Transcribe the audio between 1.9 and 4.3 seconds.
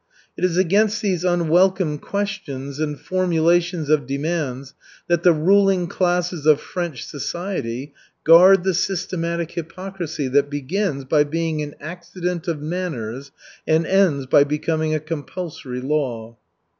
questions and formulations of